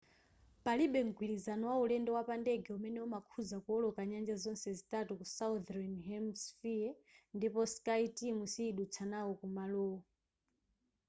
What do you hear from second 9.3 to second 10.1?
kumalowo